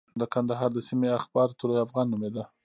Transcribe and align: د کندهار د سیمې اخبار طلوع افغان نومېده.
د 0.19 0.21
کندهار 0.33 0.69
د 0.73 0.79
سیمې 0.89 1.09
اخبار 1.19 1.49
طلوع 1.59 1.79
افغان 1.85 2.07
نومېده. 2.09 2.43